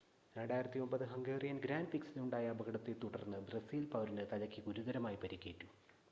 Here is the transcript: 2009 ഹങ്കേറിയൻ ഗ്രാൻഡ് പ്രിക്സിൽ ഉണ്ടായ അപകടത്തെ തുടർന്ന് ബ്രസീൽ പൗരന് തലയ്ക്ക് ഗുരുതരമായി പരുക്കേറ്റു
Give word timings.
2009 0.35 1.07
ഹങ്കേറിയൻ 1.11 1.57
ഗ്രാൻഡ് 1.57 1.89
പ്രിക്സിൽ 1.89 2.17
ഉണ്ടായ 2.19 2.53
അപകടത്തെ 2.53 2.93
തുടർന്ന് 3.03 3.39
ബ്രസീൽ 3.49 3.85
പൗരന് 3.85 4.25
തലയ്ക്ക് 4.31 4.63
ഗുരുതരമായി 4.65 5.19
പരുക്കേറ്റു 5.23 5.69